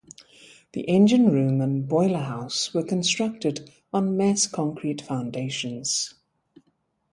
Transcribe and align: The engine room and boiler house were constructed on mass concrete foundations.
The 0.71 0.81
engine 0.89 1.31
room 1.31 1.61
and 1.61 1.87
boiler 1.87 2.23
house 2.23 2.73
were 2.73 2.81
constructed 2.81 3.69
on 3.93 4.17
mass 4.17 4.47
concrete 4.47 4.99
foundations. 5.03 6.15